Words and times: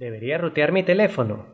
Debería 0.00 0.38
rutear 0.38 0.72
mi 0.72 0.82
teléfono. 0.82 1.44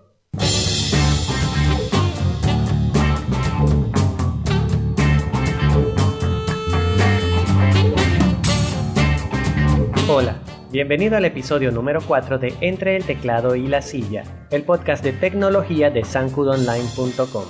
Hola, 10.08 10.36
bienvenido 10.70 11.16
al 11.16 11.24
episodio 11.24 11.72
número 11.72 11.98
4 12.06 12.38
de 12.38 12.54
Entre 12.60 12.94
el 12.94 13.04
teclado 13.04 13.56
y 13.56 13.66
la 13.66 13.82
silla, 13.82 14.22
el 14.52 14.62
podcast 14.62 15.02
de 15.02 15.12
tecnología 15.12 15.90
de 15.90 16.04
sancudonline.com. 16.04 17.46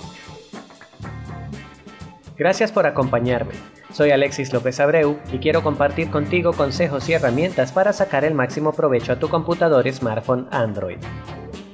Gracias 2.39 2.73
por 2.73 2.87
acompañarme. 2.87 3.53
Soy 3.97 4.11
Alexis 4.11 4.53
López 4.53 4.79
Abreu 4.79 5.17
y 5.33 5.39
quiero 5.39 5.63
compartir 5.63 6.11
contigo 6.11 6.53
consejos 6.53 7.09
y 7.09 7.15
herramientas 7.15 7.73
para 7.73 7.95
sacar 7.95 8.27
el 8.27 8.35
máximo 8.35 8.75
provecho 8.75 9.13
a 9.13 9.19
tu 9.19 9.31
computador 9.31 9.91
smartphone 9.91 10.47
Android. 10.51 10.99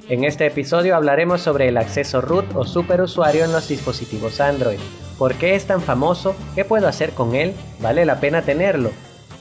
En 0.08 0.22
este 0.22 0.46
episodio 0.46 0.94
hablaremos 0.94 1.40
sobre 1.40 1.66
el 1.66 1.76
acceso 1.76 2.20
root 2.20 2.44
o 2.54 2.64
superusuario 2.64 3.44
en 3.44 3.50
los 3.50 3.66
dispositivos 3.66 4.40
Android. 4.40 4.78
¿Por 5.18 5.34
qué 5.34 5.56
es 5.56 5.66
tan 5.66 5.80
famoso? 5.80 6.36
¿Qué 6.54 6.64
puedo 6.64 6.86
hacer 6.86 7.10
con 7.10 7.34
él? 7.34 7.54
¿Vale 7.80 8.04
la 8.04 8.20
pena 8.20 8.42
tenerlo? 8.42 8.92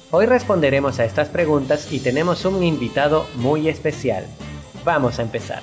Hoy 0.10 0.26
responderemos 0.26 1.00
a 1.00 1.06
estas 1.06 1.30
preguntas 1.30 1.94
y 1.94 2.00
tenemos 2.00 2.46
un 2.46 2.64
invitado 2.64 3.28
muy 3.36 3.70
especial. 3.70 4.26
Vamos 4.84 5.20
a 5.20 5.22
empezar. 5.22 5.62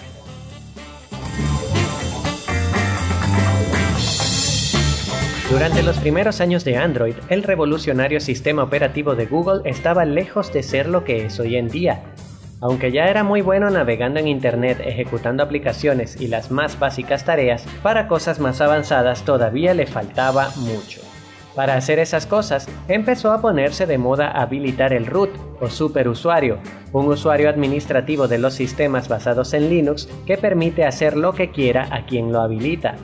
Durante 5.50 5.82
los 5.82 5.96
primeros 5.96 6.42
años 6.42 6.62
de 6.66 6.76
Android, 6.76 7.14
el 7.30 7.42
revolucionario 7.42 8.20
sistema 8.20 8.62
operativo 8.62 9.14
de 9.14 9.24
Google 9.24 9.62
estaba 9.64 10.04
lejos 10.04 10.52
de 10.52 10.62
ser 10.62 10.86
lo 10.86 11.04
que 11.04 11.24
es 11.24 11.40
hoy 11.40 11.56
en 11.56 11.68
día. 11.68 12.02
Aunque 12.60 12.92
ya 12.92 13.06
era 13.06 13.24
muy 13.24 13.40
bueno 13.40 13.70
navegando 13.70 14.20
en 14.20 14.28
Internet 14.28 14.78
ejecutando 14.84 15.42
aplicaciones 15.42 16.20
y 16.20 16.26
las 16.26 16.50
más 16.50 16.78
básicas 16.78 17.24
tareas, 17.24 17.64
para 17.82 18.08
cosas 18.08 18.40
más 18.40 18.60
avanzadas 18.60 19.22
todavía 19.22 19.72
le 19.72 19.86
faltaba 19.86 20.50
mucho. 20.56 21.00
Para 21.54 21.76
hacer 21.76 21.98
esas 21.98 22.26
cosas, 22.26 22.68
empezó 22.86 23.32
a 23.32 23.40
ponerse 23.40 23.86
de 23.86 23.96
moda 23.96 24.30
habilitar 24.30 24.92
el 24.92 25.06
root 25.06 25.30
o 25.60 25.70
superusuario, 25.70 26.58
un 26.92 27.06
usuario 27.06 27.48
administrativo 27.48 28.28
de 28.28 28.36
los 28.36 28.52
sistemas 28.52 29.08
basados 29.08 29.54
en 29.54 29.70
Linux 29.70 30.10
que 30.26 30.36
permite 30.36 30.84
hacer 30.84 31.16
lo 31.16 31.32
que 31.32 31.50
quiera 31.50 31.88
a 31.90 32.04
quien 32.04 32.32
lo 32.32 32.42
habilita, 32.42 32.96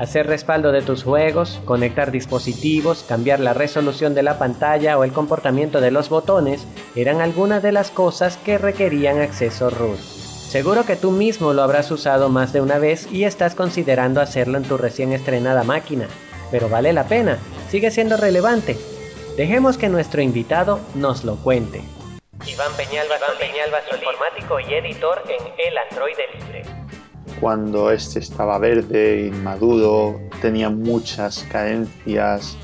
hacer 0.00 0.26
respaldo 0.26 0.72
de 0.72 0.80
tus 0.80 1.04
juegos, 1.04 1.60
conectar 1.66 2.10
dispositivos, 2.10 3.04
cambiar 3.06 3.38
la 3.38 3.52
resolución 3.52 4.14
de 4.14 4.22
la 4.22 4.38
pantalla 4.38 4.96
o 4.98 5.04
el 5.04 5.12
comportamiento 5.12 5.82
de 5.82 5.90
los 5.90 6.08
botones 6.08 6.66
eran 6.96 7.20
algunas 7.20 7.62
de 7.62 7.70
las 7.70 7.90
cosas 7.90 8.38
que 8.38 8.56
requerían 8.56 9.20
acceso 9.20 9.68
root. 9.68 9.98
Seguro 9.98 10.86
que 10.86 10.96
tú 10.96 11.10
mismo 11.10 11.52
lo 11.52 11.62
habrás 11.62 11.90
usado 11.90 12.30
más 12.30 12.54
de 12.54 12.62
una 12.62 12.78
vez 12.78 13.12
y 13.12 13.24
estás 13.24 13.54
considerando 13.54 14.22
hacerlo 14.22 14.56
en 14.56 14.64
tu 14.64 14.78
recién 14.78 15.12
estrenada 15.12 15.64
máquina, 15.64 16.08
pero 16.50 16.70
vale 16.70 16.94
la 16.94 17.04
pena, 17.04 17.38
sigue 17.68 17.90
siendo 17.90 18.16
relevante. 18.16 18.78
Dejemos 19.36 19.76
que 19.76 19.90
nuestro 19.90 20.22
invitado 20.22 20.80
nos 20.94 21.24
lo 21.24 21.36
cuente. 21.36 21.82
Iván 22.46 22.72
Peñalba, 22.74 23.18
Iván 23.18 23.38
Peñalba, 23.38 23.78
informático 23.92 24.60
y 24.60 24.74
editor 24.74 25.22
en 25.28 25.46
El 25.58 25.76
Android 25.76 26.16
Libre 26.16 26.49
cuando 27.40 27.90
este 27.90 28.18
estaba 28.18 28.58
verde, 28.58 29.26
inmaduro, 29.26 30.20
tenía 30.40 30.70
muchas 30.70 31.46
carencias. 31.50 32.56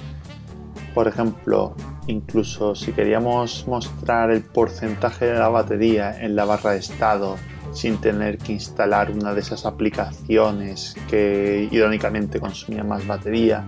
Por 0.94 1.08
ejemplo, 1.08 1.74
incluso 2.06 2.74
si 2.74 2.92
queríamos 2.92 3.66
mostrar 3.66 4.30
el 4.30 4.42
porcentaje 4.42 5.26
de 5.26 5.38
la 5.38 5.48
batería 5.48 6.22
en 6.22 6.36
la 6.36 6.44
barra 6.44 6.72
de 6.72 6.78
estado 6.78 7.36
sin 7.72 7.98
tener 7.98 8.38
que 8.38 8.52
instalar 8.52 9.10
una 9.10 9.34
de 9.34 9.40
esas 9.40 9.66
aplicaciones 9.66 10.96
que 11.10 11.68
irónicamente 11.70 12.40
consumía 12.40 12.82
más 12.84 13.06
batería, 13.06 13.64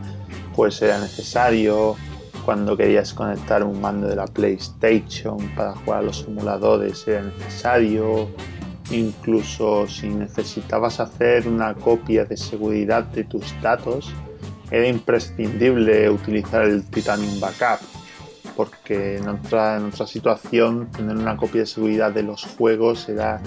pues 0.56 0.80
era 0.82 0.98
necesario. 0.98 1.96
Cuando 2.44 2.78
querías 2.78 3.12
conectar 3.12 3.62
un 3.62 3.78
mando 3.78 4.08
de 4.08 4.16
la 4.16 4.26
PlayStation 4.26 5.36
para 5.54 5.74
jugar 5.74 5.98
a 5.98 6.02
los 6.02 6.20
simuladores 6.20 7.06
era 7.06 7.22
necesario 7.22 8.30
Incluso 8.90 9.86
si 9.86 10.08
necesitabas 10.08 10.98
hacer 11.00 11.46
una 11.46 11.74
copia 11.74 12.24
de 12.24 12.36
seguridad 12.36 13.04
de 13.04 13.24
tus 13.24 13.54
datos, 13.60 14.10
era 14.70 14.86
imprescindible 14.86 16.08
utilizar 16.08 16.64
el 16.64 16.84
Titanium 16.84 17.38
Backup, 17.38 17.80
porque 18.56 19.18
en 19.18 19.28
otra, 19.28 19.76
en 19.76 19.86
otra 19.86 20.06
situación 20.06 20.90
tener 20.90 21.16
una 21.16 21.36
copia 21.36 21.60
de 21.62 21.66
seguridad 21.66 22.12
de 22.12 22.22
los 22.22 22.44
juegos 22.44 23.08
era, 23.08 23.40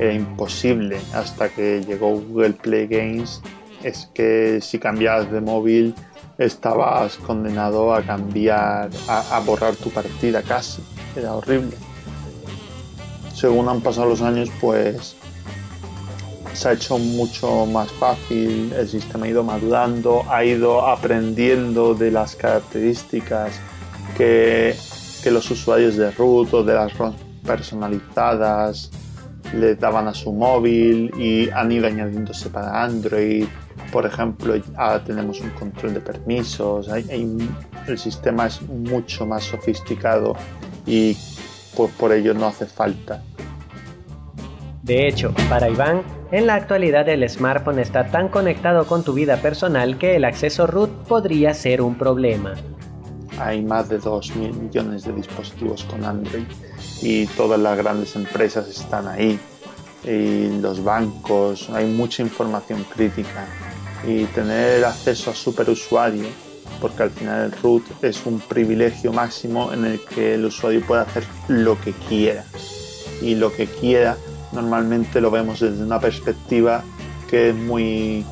imposible 0.00 0.98
hasta 1.12 1.50
que 1.50 1.82
llegó 1.86 2.12
Google 2.12 2.54
Play 2.54 2.86
Games. 2.86 3.42
Es 3.82 4.10
que 4.14 4.60
si 4.62 4.78
cambiabas 4.78 5.30
de 5.30 5.42
móvil 5.42 5.94
estabas 6.38 7.18
condenado 7.18 7.92
a 7.92 8.00
cambiar, 8.00 8.88
a 9.08 9.42
borrar 9.44 9.76
tu 9.76 9.90
partida 9.90 10.40
casi. 10.40 10.82
Era 11.14 11.34
horrible 11.34 11.76
según 13.40 13.70
han 13.70 13.80
pasado 13.80 14.10
los 14.10 14.20
años, 14.20 14.50
pues 14.60 15.16
se 16.52 16.68
ha 16.68 16.72
hecho 16.72 16.98
mucho 16.98 17.64
más 17.64 17.90
fácil, 17.92 18.70
el 18.76 18.86
sistema 18.86 19.24
ha 19.24 19.28
ido 19.30 19.42
madurando, 19.42 20.24
ha 20.28 20.44
ido 20.44 20.86
aprendiendo 20.86 21.94
de 21.94 22.10
las 22.10 22.36
características 22.36 23.58
que, 24.16 24.76
los 25.30 25.50
usuarios 25.50 25.96
de 25.96 26.10
root 26.10 26.52
o 26.52 26.62
de 26.64 26.74
las 26.74 26.96
ROMs 26.96 27.16
personalizadas 27.46 28.90
le 29.54 29.74
daban 29.74 30.08
a 30.08 30.14
su 30.14 30.32
móvil 30.32 31.10
y 31.18 31.48
han 31.50 31.70
ido 31.72 31.86
añadiéndose 31.86 32.48
para 32.48 32.82
Android. 32.82 33.46
Por 33.92 34.06
ejemplo, 34.06 34.54
ahora 34.76 35.04
tenemos 35.04 35.40
un 35.40 35.50
control 35.50 35.94
de 35.94 36.00
permisos, 36.00 36.88
el 36.88 37.98
sistema 37.98 38.46
es 38.46 38.60
mucho 38.62 39.26
más 39.26 39.44
sofisticado 39.44 40.34
y 40.86 41.16
pues 41.76 41.90
por 41.92 42.12
ello 42.12 42.34
no 42.34 42.46
hace 42.46 42.66
falta 42.66 43.22
de 44.90 45.06
hecho, 45.06 45.32
para 45.48 45.70
Iván, 45.70 46.02
en 46.32 46.48
la 46.48 46.56
actualidad 46.56 47.08
el 47.08 47.28
smartphone 47.28 47.78
está 47.78 48.08
tan 48.10 48.28
conectado 48.28 48.88
con 48.88 49.04
tu 49.04 49.12
vida 49.12 49.36
personal 49.36 49.98
que 49.98 50.16
el 50.16 50.24
acceso 50.24 50.66
root 50.66 50.90
podría 51.06 51.54
ser 51.54 51.80
un 51.80 51.94
problema. 51.94 52.54
Hay 53.38 53.62
más 53.62 53.88
de 53.88 54.00
2.000 54.00 54.52
millones 54.52 55.04
de 55.04 55.12
dispositivos 55.12 55.84
con 55.84 56.04
Android 56.04 56.42
y 57.02 57.26
todas 57.26 57.60
las 57.60 57.78
grandes 57.78 58.16
empresas 58.16 58.68
están 58.68 59.06
ahí. 59.06 59.38
Y 60.02 60.60
los 60.60 60.82
bancos, 60.82 61.70
hay 61.70 61.86
mucha 61.86 62.24
información 62.24 62.84
crítica. 62.92 63.46
Y 64.04 64.24
tener 64.24 64.84
acceso 64.84 65.30
a 65.30 65.34
superusuario, 65.36 66.26
porque 66.80 67.04
al 67.04 67.10
final 67.10 67.44
el 67.44 67.52
root 67.62 67.84
es 68.02 68.26
un 68.26 68.40
privilegio 68.40 69.12
máximo 69.12 69.72
en 69.72 69.84
el 69.84 70.00
que 70.00 70.34
el 70.34 70.46
usuario 70.46 70.84
puede 70.84 71.02
hacer 71.02 71.22
lo 71.46 71.80
que 71.80 71.92
quiera. 71.92 72.44
Y 73.22 73.36
lo 73.36 73.52
que 73.54 73.66
quiera 73.66 74.16
normalmente 74.52 75.20
lo 75.20 75.30
vemos 75.30 75.60
desde 75.60 75.82
una 75.82 76.00
perspectiva 76.00 76.82
que 77.28 77.50
es 77.50 77.54
muy, 77.54 78.24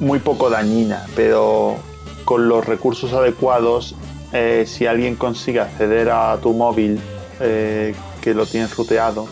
muy 0.00 0.18
poco 0.18 0.50
dañina, 0.50 1.04
pero 1.14 1.76
con 2.24 2.48
los 2.48 2.64
recursos 2.64 3.12
adecuados, 3.12 3.94
eh, 4.32 4.64
si 4.66 4.86
alguien 4.86 5.14
consigue 5.14 5.60
acceder 5.60 6.10
a 6.10 6.36
tu 6.42 6.52
móvil 6.52 7.00
eh, 7.40 7.94
que 8.20 8.34
lo 8.34 8.46
tienes 8.46 8.76
ruteado, 8.76 9.28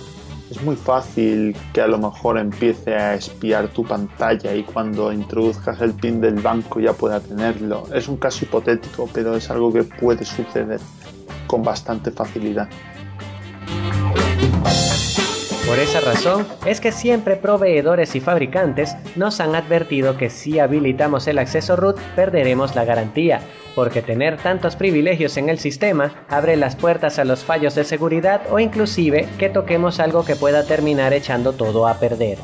es 0.50 0.62
muy 0.62 0.76
fácil 0.76 1.56
que 1.72 1.80
a 1.80 1.88
lo 1.88 1.98
mejor 1.98 2.38
empiece 2.38 2.94
a 2.94 3.14
espiar 3.14 3.68
tu 3.68 3.82
pantalla 3.84 4.54
y 4.54 4.62
cuando 4.62 5.12
introduzcas 5.12 5.80
el 5.80 5.94
pin 5.94 6.20
del 6.20 6.34
banco 6.34 6.78
ya 6.78 6.92
pueda 6.92 7.18
tenerlo. 7.18 7.88
Es 7.92 8.06
un 8.06 8.16
caso 8.16 8.44
hipotético, 8.44 9.08
pero 9.12 9.34
es 9.34 9.50
algo 9.50 9.72
que 9.72 9.82
puede 9.82 10.24
suceder 10.24 10.80
con 11.48 11.62
bastante 11.62 12.12
facilidad. 12.12 12.68
Por 15.66 15.78
esa 15.78 16.00
razón 16.00 16.46
es 16.66 16.78
que 16.78 16.92
siempre 16.92 17.36
proveedores 17.36 18.14
y 18.14 18.20
fabricantes 18.20 18.96
nos 19.16 19.40
han 19.40 19.54
advertido 19.54 20.18
que 20.18 20.28
si 20.28 20.58
habilitamos 20.58 21.26
el 21.26 21.38
acceso 21.38 21.74
root 21.74 21.98
perderemos 22.14 22.74
la 22.74 22.84
garantía, 22.84 23.40
porque 23.74 24.02
tener 24.02 24.36
tantos 24.36 24.76
privilegios 24.76 25.38
en 25.38 25.48
el 25.48 25.58
sistema 25.58 26.26
abre 26.28 26.56
las 26.56 26.76
puertas 26.76 27.18
a 27.18 27.24
los 27.24 27.44
fallos 27.44 27.74
de 27.74 27.84
seguridad 27.84 28.42
o 28.50 28.58
inclusive 28.58 29.26
que 29.38 29.48
toquemos 29.48 30.00
algo 30.00 30.26
que 30.26 30.36
pueda 30.36 30.66
terminar 30.66 31.14
echando 31.14 31.54
todo 31.54 31.88
a 31.88 31.94
perder. 31.94 32.36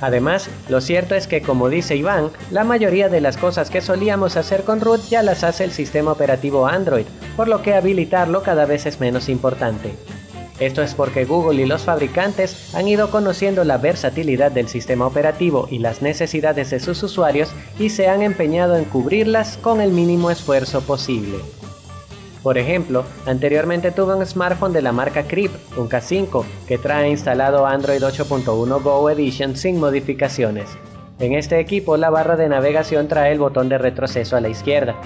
Además, 0.00 0.50
lo 0.68 0.80
cierto 0.80 1.14
es 1.14 1.28
que 1.28 1.42
como 1.42 1.68
dice 1.68 1.94
Iván, 1.94 2.30
la 2.50 2.64
mayoría 2.64 3.08
de 3.08 3.20
las 3.20 3.36
cosas 3.36 3.70
que 3.70 3.80
solíamos 3.80 4.36
hacer 4.36 4.64
con 4.64 4.80
root 4.80 5.02
ya 5.08 5.22
las 5.22 5.44
hace 5.44 5.62
el 5.62 5.70
sistema 5.70 6.10
operativo 6.10 6.66
Android, 6.66 7.06
por 7.36 7.46
lo 7.46 7.62
que 7.62 7.74
habilitarlo 7.74 8.42
cada 8.42 8.66
vez 8.66 8.86
es 8.86 8.98
menos 8.98 9.28
importante. 9.28 9.94
Esto 10.60 10.82
es 10.82 10.94
porque 10.94 11.24
Google 11.24 11.62
y 11.62 11.66
los 11.66 11.82
fabricantes 11.84 12.74
han 12.74 12.86
ido 12.86 13.10
conociendo 13.10 13.64
la 13.64 13.78
versatilidad 13.78 14.52
del 14.52 14.68
sistema 14.68 15.06
operativo 15.06 15.66
y 15.70 15.78
las 15.78 16.02
necesidades 16.02 16.68
de 16.68 16.80
sus 16.80 17.02
usuarios 17.02 17.50
y 17.78 17.88
se 17.88 18.08
han 18.08 18.20
empeñado 18.20 18.76
en 18.76 18.84
cubrirlas 18.84 19.56
con 19.56 19.80
el 19.80 19.90
mínimo 19.90 20.30
esfuerzo 20.30 20.82
posible. 20.82 21.38
Por 22.42 22.58
ejemplo, 22.58 23.04
anteriormente 23.26 23.90
tuve 23.90 24.14
un 24.14 24.24
smartphone 24.24 24.74
de 24.74 24.82
la 24.82 24.92
marca 24.92 25.24
Crip, 25.24 25.50
un 25.78 25.88
K5, 25.88 26.44
que 26.68 26.76
trae 26.76 27.08
instalado 27.08 27.66
Android 27.66 28.02
8.1 28.02 28.82
Go 28.82 29.08
Edition 29.08 29.56
sin 29.56 29.80
modificaciones. 29.80 30.68
En 31.20 31.34
este 31.34 31.58
equipo 31.58 31.96
la 31.96 32.10
barra 32.10 32.36
de 32.36 32.48
navegación 32.48 33.08
trae 33.08 33.32
el 33.32 33.38
botón 33.38 33.70
de 33.70 33.78
retroceso 33.78 34.36
a 34.36 34.40
la 34.40 34.48
izquierda. 34.50 34.96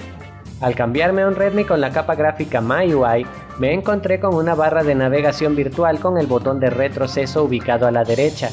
Al 0.61 0.75
cambiarme 0.75 1.23
a 1.23 1.27
un 1.27 1.35
Redmi 1.35 1.65
con 1.65 1.81
la 1.81 1.91
capa 1.91 2.15
gráfica 2.15 2.61
MyUI, 2.61 3.25
me 3.59 3.73
encontré 3.73 4.19
con 4.19 4.35
una 4.35 4.55
barra 4.55 4.83
de 4.83 4.95
navegación 4.95 5.55
virtual 5.55 5.99
con 5.99 6.17
el 6.17 6.27
botón 6.27 6.59
de 6.59 6.69
retroceso 6.69 7.43
ubicado 7.43 7.87
a 7.87 7.91
la 7.91 8.03
derecha. 8.03 8.49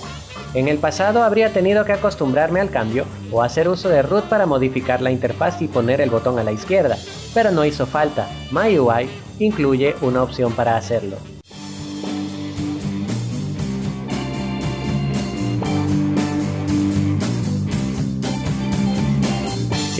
En 0.54 0.69
el 0.69 0.78
pasado 0.78 1.22
habría 1.22 1.52
tenido 1.52 1.84
que 1.84 1.93
acostumbrarme 1.93 2.60
al 2.60 2.70
cambio 2.70 3.06
o 3.31 3.43
hacer 3.43 3.69
uso 3.69 3.88
de 3.88 4.02
root 4.02 4.25
para 4.25 4.46
modificar 4.46 5.00
la 5.00 5.10
interfaz 5.10 5.62
y 5.62 5.69
poner 5.69 6.00
el 6.00 6.10
botón 6.10 6.38
a 6.38 6.44
la 6.44 6.52
izquierda, 6.52 6.96
pero 7.32 7.50
no 7.50 7.64
hizo 7.64 7.87
falta. 7.87 8.28
MyUI 8.50 9.08
incluye 9.38 9.96
una 10.02 10.22
opción 10.22 10.52
para 10.52 10.76
hacerlo. 10.76 11.16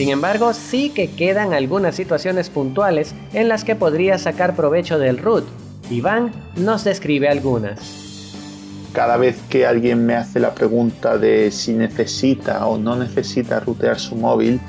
Sin 0.03 0.11
embargo, 0.11 0.51
sí 0.51 0.89
que 0.89 1.11
quedan 1.11 1.53
algunas 1.53 1.95
situaciones 1.95 2.49
puntuales 2.49 3.15
en 3.31 3.47
las 3.47 3.63
que 3.63 3.77
podría 3.77 4.17
sacar 4.17 4.53
provecho 4.53 4.99
del 4.99 5.17
root. 5.17 5.45
Iván 5.89 6.33
nos 6.57 6.83
describe 6.83 7.29
algunas. 7.29 7.79
Cada 8.91 9.15
vez 9.15 9.39
que 9.49 9.65
alguien 9.65 10.05
me 10.05 10.15
hace 10.15 10.41
la 10.41 10.53
pregunta 10.53 11.17
de 11.17 11.51
si 11.51 11.71
necesita 11.71 12.67
o 12.67 12.77
no 12.77 12.97
necesita 12.97 13.61
rutear 13.61 13.97
su 13.97 14.17
móvil, 14.17 14.59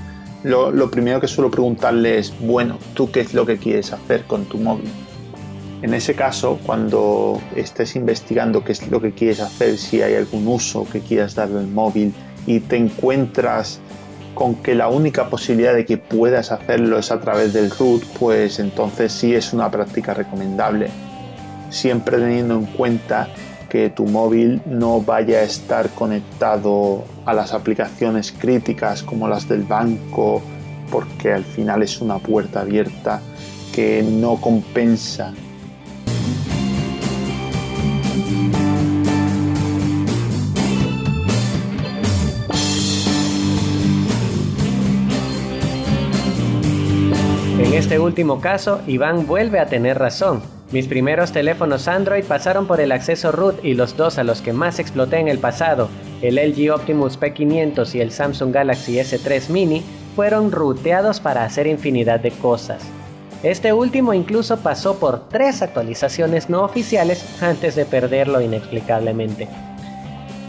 lo, 0.44 0.70
lo 0.70 0.88
primero 0.88 1.20
que 1.20 1.26
suelo 1.26 1.50
preguntarle 1.50 2.16
es, 2.16 2.32
bueno, 2.38 2.78
¿tú 2.94 3.10
qué 3.10 3.18
es 3.18 3.34
lo 3.34 3.44
que 3.44 3.58
quieres 3.58 3.92
hacer 3.92 4.26
con 4.26 4.44
tu 4.44 4.58
móvil? 4.58 4.88
En 5.82 5.94
ese 5.94 6.14
caso, 6.14 6.60
cuando 6.64 7.42
estés 7.56 7.96
investigando 7.96 8.62
qué 8.62 8.70
es 8.70 8.88
lo 8.88 9.00
que 9.00 9.10
quieres 9.10 9.40
hacer, 9.40 9.78
si 9.78 10.00
hay 10.00 10.14
algún 10.14 10.46
uso 10.46 10.86
que 10.92 11.00
quieras 11.00 11.34
darle 11.34 11.58
al 11.58 11.66
móvil 11.66 12.14
y 12.46 12.60
te 12.60 12.76
encuentras 12.76 13.80
con 14.34 14.56
que 14.56 14.74
la 14.74 14.88
única 14.88 15.28
posibilidad 15.28 15.74
de 15.74 15.84
que 15.84 15.96
puedas 15.96 16.52
hacerlo 16.52 16.98
es 16.98 17.10
a 17.10 17.20
través 17.20 17.52
del 17.52 17.70
root, 17.70 18.02
pues 18.18 18.58
entonces 18.58 19.12
sí 19.12 19.34
es 19.34 19.52
una 19.52 19.70
práctica 19.70 20.14
recomendable. 20.14 20.88
Siempre 21.70 22.18
teniendo 22.18 22.54
en 22.54 22.66
cuenta 22.66 23.28
que 23.68 23.90
tu 23.90 24.06
móvil 24.06 24.62
no 24.66 25.00
vaya 25.00 25.38
a 25.38 25.42
estar 25.42 25.88
conectado 25.90 27.04
a 27.24 27.34
las 27.34 27.52
aplicaciones 27.52 28.32
críticas 28.32 29.02
como 29.02 29.28
las 29.28 29.48
del 29.48 29.62
banco, 29.62 30.42
porque 30.90 31.32
al 31.32 31.44
final 31.44 31.82
es 31.82 32.00
una 32.00 32.18
puerta 32.18 32.60
abierta 32.60 33.20
que 33.72 34.02
no 34.02 34.40
compensa 34.40 35.32
En 47.74 47.80
este 47.80 47.98
último 47.98 48.40
caso, 48.40 48.82
Iván 48.86 49.26
vuelve 49.26 49.58
a 49.58 49.66
tener 49.66 49.98
razón. 49.98 50.42
Mis 50.70 50.86
primeros 50.86 51.32
teléfonos 51.32 51.88
Android 51.88 52.22
pasaron 52.22 52.68
por 52.68 52.80
el 52.80 52.92
acceso 52.92 53.32
root 53.32 53.64
y 53.64 53.74
los 53.74 53.96
dos 53.96 54.16
a 54.16 54.22
los 54.22 54.40
que 54.42 54.52
más 54.52 54.78
exploté 54.78 55.18
en 55.18 55.26
el 55.26 55.40
pasado, 55.40 55.88
el 56.22 56.36
LG 56.36 56.72
Optimus 56.72 57.18
P500 57.18 57.92
y 57.96 58.00
el 58.00 58.12
Samsung 58.12 58.52
Galaxy 58.52 58.98
S3 58.98 59.48
Mini, 59.48 59.82
fueron 60.14 60.52
ruteados 60.52 61.18
para 61.18 61.44
hacer 61.44 61.66
infinidad 61.66 62.20
de 62.20 62.30
cosas. 62.30 62.84
Este 63.42 63.72
último 63.72 64.14
incluso 64.14 64.56
pasó 64.58 65.00
por 65.00 65.28
tres 65.28 65.60
actualizaciones 65.60 66.48
no 66.48 66.62
oficiales 66.62 67.42
antes 67.42 67.74
de 67.74 67.86
perderlo 67.86 68.40
inexplicablemente. 68.40 69.48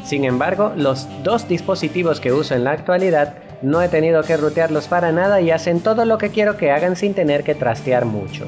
Sin 0.04 0.26
embargo, 0.26 0.74
los 0.76 1.08
dos 1.24 1.48
dispositivos 1.48 2.20
que 2.20 2.32
uso 2.32 2.54
en 2.54 2.64
la 2.64 2.74
actualidad 2.74 3.40
no 3.66 3.82
he 3.82 3.90
tenido 3.90 4.22
que 4.22 4.38
rutearlos 4.38 4.88
para 4.88 5.12
nada 5.12 5.42
y 5.42 5.50
hacen 5.50 5.80
todo 5.80 6.06
lo 6.06 6.20
que 6.20 6.30
quiero 6.30 6.56
que 6.56 6.72
hagan 6.72 6.96
sin 6.96 7.16
tener 7.16 7.44
que 7.44 7.56
trastear 7.56 8.06
mucho. 8.06 8.46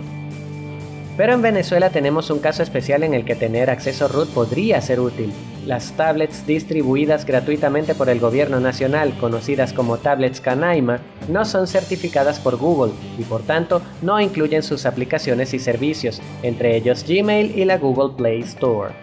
Pero 1.17 1.33
en 1.33 1.41
Venezuela 1.41 1.89
tenemos 1.89 2.29
un 2.29 2.37
caso 2.37 2.61
especial 2.61 3.01
en 3.01 3.15
el 3.15 3.25
que 3.25 3.35
tener 3.35 3.71
acceso 3.71 4.07
root 4.07 4.29
podría 4.29 4.79
ser 4.79 4.99
útil. 4.99 5.33
Las 5.65 5.91
tablets 5.93 6.45
distribuidas 6.45 7.25
gratuitamente 7.25 7.95
por 7.95 8.09
el 8.09 8.19
gobierno 8.19 8.59
nacional, 8.59 9.17
conocidas 9.19 9.73
como 9.73 9.97
tablets 9.97 10.39
Canaima, 10.39 10.99
no 11.27 11.43
son 11.43 11.65
certificadas 11.65 12.39
por 12.39 12.57
Google 12.57 12.93
y 13.17 13.23
por 13.23 13.41
tanto 13.41 13.81
no 14.03 14.21
incluyen 14.21 14.61
sus 14.61 14.85
aplicaciones 14.85 15.55
y 15.55 15.59
servicios, 15.59 16.21
entre 16.43 16.77
ellos 16.77 17.03
Gmail 17.07 17.57
y 17.57 17.65
la 17.65 17.79
Google 17.79 18.15
Play 18.15 18.41
Store. 18.41 18.93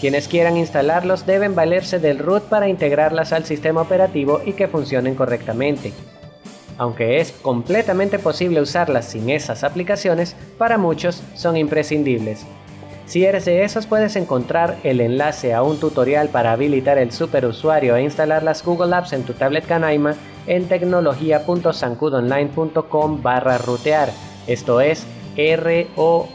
Quienes 0.00 0.28
quieran 0.28 0.56
instalarlos 0.56 1.26
deben 1.26 1.54
valerse 1.54 1.98
del 1.98 2.18
root 2.18 2.44
para 2.44 2.68
integrarlas 2.68 3.32
al 3.32 3.44
sistema 3.44 3.80
operativo 3.80 4.40
y 4.44 4.52
que 4.52 4.68
funcionen 4.68 5.14
correctamente. 5.14 5.92
Aunque 6.78 7.20
es 7.20 7.32
completamente 7.32 8.18
posible 8.18 8.60
usarlas 8.60 9.06
sin 9.06 9.30
esas 9.30 9.64
aplicaciones, 9.64 10.36
para 10.58 10.76
muchos 10.76 11.22
son 11.34 11.56
imprescindibles. 11.56 12.44
Si 13.06 13.24
eres 13.24 13.44
de 13.44 13.64
esos 13.64 13.86
puedes 13.86 14.16
encontrar 14.16 14.78
el 14.82 15.00
enlace 15.00 15.54
a 15.54 15.62
un 15.62 15.78
tutorial 15.78 16.28
para 16.28 16.50
habilitar 16.52 16.98
el 16.98 17.12
superusuario 17.12 17.94
e 17.96 18.02
instalar 18.02 18.42
las 18.42 18.64
Google 18.64 18.94
Apps 18.94 19.12
en 19.12 19.22
tu 19.22 19.32
tablet 19.32 19.64
Canaima 19.64 20.16
en 20.46 20.66
tecnología.sancudonline.com 20.66 23.22
barra 23.22 23.58
rutear. 23.58 24.10
Esto 24.48 24.80
es 24.80 25.06
R-O-O-T-E-A-R. 25.36 26.26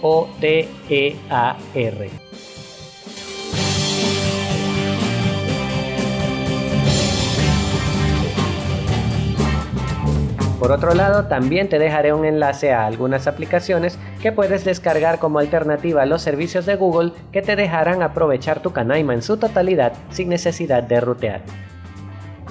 Por 10.62 10.72
otro 10.72 10.94
lado, 10.94 11.26
también 11.26 11.70
te 11.70 11.80
dejaré 11.80 12.14
un 12.14 12.24
enlace 12.24 12.72
a 12.72 12.86
algunas 12.86 13.26
aplicaciones 13.26 13.98
que 14.22 14.32
puedes 14.32 14.64
descargar 14.64 15.18
como 15.18 15.40
alternativa 15.40 16.04
a 16.04 16.06
los 16.06 16.22
servicios 16.22 16.68
de 16.68 16.76
Google 16.76 17.14
que 17.32 17.42
te 17.42 17.56
dejarán 17.56 18.04
aprovechar 18.04 18.62
tu 18.62 18.72
Canaima 18.72 19.16
en 19.16 19.24
su 19.24 19.38
totalidad 19.38 19.94
sin 20.12 20.30
necesidad 20.30 20.84
de 20.84 21.02
rutear. 21.02 21.42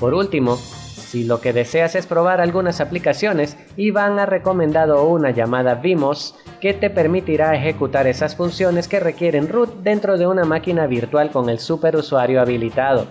Por 0.01 0.15
último, 0.15 0.57
si 0.57 1.23
lo 1.23 1.41
que 1.41 1.53
deseas 1.53 1.95
es 1.95 2.09
probar 2.09 2.41
algunas 2.41 2.81
aplicaciones, 2.81 3.57
Iván 3.77 4.19
ha 4.19 4.27
recomendado 4.27 5.05
una 5.05 5.31
llamada 5.31 5.77
Vimos 5.77 6.35
que 6.61 6.75
te 6.75 6.91
permitirá 6.91 7.55
ejecutar 7.55 8.09
esas 8.09 8.35
funciones 8.35 8.89
que 8.89 8.99
requieren 8.99 9.49
root 9.49 9.85
dentro 9.85 10.19
de 10.19 10.27
una 10.27 10.43
máquina 10.43 10.89
virtual 10.89 11.31
con 11.31 11.49
el 11.49 11.61
superusuario 11.61 12.41
habilitado. 12.41 13.07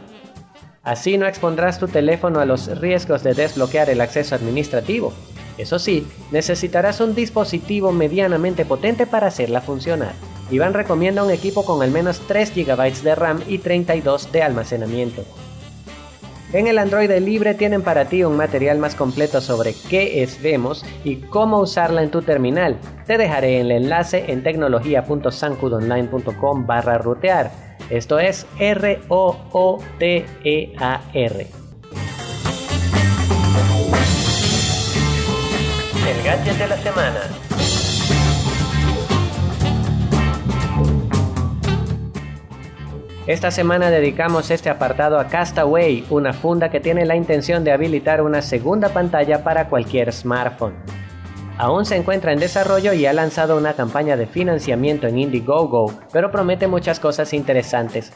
Así 0.84 1.18
no 1.18 1.28
expondrás 1.28 1.80
tu 1.80 1.88
teléfono 1.88 2.40
a 2.40 2.46
los 2.46 2.80
riesgos 2.80 3.24
de 3.24 3.34
desbloquear 3.34 3.90
el 3.90 4.02
acceso 4.02 4.36
administrativo. 4.36 5.14
Eso 5.58 5.78
sí, 5.78 6.08
necesitarás 6.32 7.02
un 7.02 7.16
dispositivo 7.16 7.92
medianamente 7.92 8.64
potente 8.64 9.06
para 9.06 9.28
hacerla 9.28 9.60
funcionar. 9.60 10.14
Iván 10.52 10.74
recomienda 10.74 11.24
un 11.24 11.32
equipo 11.32 11.66
con 11.66 11.84
al 11.84 11.92
menos 11.92 12.22
3 12.28 12.56
GB 12.56 13.02
de 13.04 13.16
RAM 13.16 13.42
y 13.48 13.58
32 13.58 14.32
de 14.32 14.42
almacenamiento. 14.42 15.26
En 16.51 16.68
el 16.68 16.79
Android 16.79 17.12
libre 17.20 17.53
tienen 17.53 17.82
para 17.82 18.06
ti 18.06 18.24
un 18.24 18.36
material 18.36 18.79
más 18.79 18.96
completo 18.96 19.41
sobre 19.41 19.74
qué 19.89 20.24
es 20.24 20.41
Vemos 20.41 20.86
y 21.03 21.18
cómo 21.18 21.60
usarla 21.60 22.01
en 22.01 22.12
tu 22.12 22.22
terminal. 22.22 22.77
Te 23.06 23.18
dejaré 23.18 23.60
el 23.62 23.72
enlace 23.72 24.32
en 24.32 24.44
tecnología.sancudonline.com 24.44 26.65
barra 26.65 26.98
rutear 26.98 27.70
esto 27.89 28.20
es 28.20 28.46
R-O-O-T-E-A-R. 28.60 29.08
El 36.08 36.24
gadget 36.24 36.58
de 36.58 36.68
la 36.68 36.77
semana. 36.77 37.49
Esta 43.30 43.52
semana 43.52 43.92
dedicamos 43.92 44.50
este 44.50 44.72
apartado 44.72 45.20
a 45.20 45.28
Castaway, 45.28 46.04
una 46.10 46.34
funda 46.34 46.72
que 46.72 46.80
tiene 46.80 47.06
la 47.06 47.16
intención 47.16 47.64
de 47.64 47.72
habilitar 47.72 48.24
una 48.24 48.42
segunda 48.42 48.90
pantalla 48.90 49.44
para 49.44 49.70
cualquier 49.70 50.12
smartphone 50.12 50.74
aún 51.60 51.86
se 51.86 51.98
encuentra 51.98 52.32
en 52.32 52.40
desarrollo 52.40 52.94
y 52.94 53.06
ha 53.06 53.14
lanzado 53.14 53.58
una 53.58 53.74
campaña 53.74 54.16
de 54.16 54.26
financiamiento 54.26 55.08
en 55.08 55.20
Indiegogo, 55.20 55.94
pero 56.12 56.32
promete 56.32 56.68
muchas 56.68 57.02
cosas 57.02 57.34
interesantes. 57.34 58.14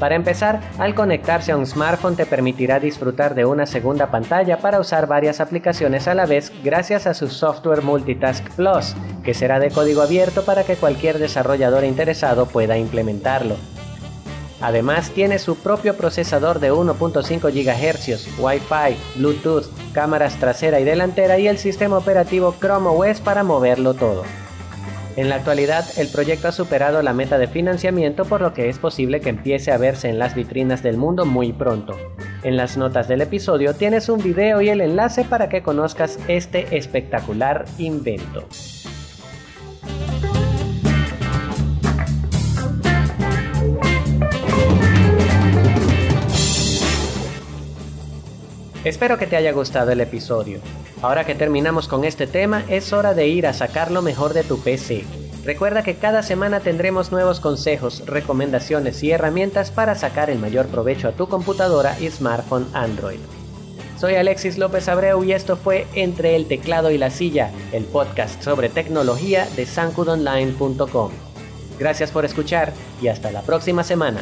Para 0.00 0.14
empezar, 0.14 0.60
al 0.78 0.94
conectarse 0.94 1.52
a 1.52 1.58
un 1.58 1.66
smartphone 1.66 2.16
te 2.16 2.24
permitirá 2.24 2.80
disfrutar 2.80 3.34
de 3.34 3.44
una 3.44 3.66
segunda 3.66 4.10
pantalla 4.10 4.58
para 4.58 4.80
usar 4.80 5.06
varias 5.06 5.40
aplicaciones 5.40 6.08
a 6.08 6.14
la 6.14 6.24
vez 6.24 6.52
gracias 6.64 7.06
a 7.06 7.12
su 7.12 7.28
software 7.28 7.82
Multitask 7.82 8.48
Plus, 8.56 8.94
que 9.22 9.34
será 9.34 9.58
de 9.58 9.70
código 9.70 10.00
abierto 10.00 10.44
para 10.44 10.64
que 10.64 10.76
cualquier 10.76 11.18
desarrollador 11.18 11.84
interesado 11.84 12.46
pueda 12.46 12.78
implementarlo. 12.78 13.56
Además 14.60 15.10
tiene 15.10 15.38
su 15.38 15.56
propio 15.56 15.96
procesador 15.96 16.60
de 16.60 16.72
1.5 16.72 17.52
GHz, 17.52 18.38
Wi-Fi, 18.38 19.18
Bluetooth, 19.18 19.66
cámaras 19.92 20.36
trasera 20.36 20.80
y 20.80 20.84
delantera 20.84 21.38
y 21.38 21.46
el 21.46 21.58
sistema 21.58 21.98
operativo 21.98 22.54
Chrome 22.58 22.88
OS 22.88 23.20
para 23.20 23.42
moverlo 23.42 23.94
todo. 23.94 24.24
En 25.16 25.30
la 25.30 25.36
actualidad, 25.36 25.86
el 25.96 26.08
proyecto 26.08 26.48
ha 26.48 26.52
superado 26.52 27.00
la 27.02 27.14
meta 27.14 27.38
de 27.38 27.48
financiamiento 27.48 28.26
por 28.26 28.42
lo 28.42 28.52
que 28.52 28.68
es 28.68 28.78
posible 28.78 29.20
que 29.20 29.30
empiece 29.30 29.72
a 29.72 29.78
verse 29.78 30.10
en 30.10 30.18
las 30.18 30.34
vitrinas 30.34 30.82
del 30.82 30.98
mundo 30.98 31.24
muy 31.24 31.54
pronto. 31.54 31.96
En 32.42 32.56
las 32.58 32.76
notas 32.76 33.08
del 33.08 33.22
episodio 33.22 33.74
tienes 33.74 34.10
un 34.10 34.22
video 34.22 34.60
y 34.60 34.68
el 34.68 34.82
enlace 34.82 35.24
para 35.24 35.48
que 35.48 35.62
conozcas 35.62 36.18
este 36.28 36.76
espectacular 36.76 37.64
invento. 37.78 38.46
Espero 48.86 49.18
que 49.18 49.26
te 49.26 49.34
haya 49.34 49.50
gustado 49.50 49.90
el 49.90 50.00
episodio. 50.00 50.60
Ahora 51.02 51.26
que 51.26 51.34
terminamos 51.34 51.88
con 51.88 52.04
este 52.04 52.28
tema, 52.28 52.62
es 52.68 52.92
hora 52.92 53.14
de 53.14 53.26
ir 53.26 53.48
a 53.48 53.52
sacar 53.52 53.90
lo 53.90 54.00
mejor 54.00 54.32
de 54.32 54.44
tu 54.44 54.60
PC. 54.60 55.02
Recuerda 55.44 55.82
que 55.82 55.96
cada 55.96 56.22
semana 56.22 56.60
tendremos 56.60 57.10
nuevos 57.10 57.40
consejos, 57.40 58.06
recomendaciones 58.06 59.02
y 59.02 59.10
herramientas 59.10 59.72
para 59.72 59.96
sacar 59.96 60.30
el 60.30 60.38
mayor 60.38 60.66
provecho 60.66 61.08
a 61.08 61.12
tu 61.12 61.28
computadora 61.28 61.98
y 61.98 62.08
smartphone 62.10 62.68
Android. 62.74 63.18
Soy 63.98 64.14
Alexis 64.14 64.56
López 64.56 64.86
Abreu 64.86 65.24
y 65.24 65.32
esto 65.32 65.56
fue 65.56 65.88
Entre 65.96 66.36
el 66.36 66.46
teclado 66.46 66.92
y 66.92 66.98
la 66.98 67.10
silla, 67.10 67.50
el 67.72 67.86
podcast 67.86 68.40
sobre 68.40 68.68
tecnología 68.68 69.48
de 69.56 69.66
sancudonline.com. 69.66 71.10
Gracias 71.80 72.12
por 72.12 72.24
escuchar 72.24 72.72
y 73.02 73.08
hasta 73.08 73.32
la 73.32 73.42
próxima 73.42 73.82
semana. 73.82 74.20